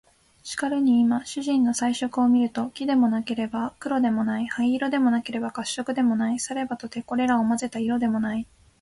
[0.41, 8.47] しかるに今主人の彩色を見ると、黄でもなければ黒でもない、灰色でもなければ褐色でもない、さればとてこれらを交ぜた色でもない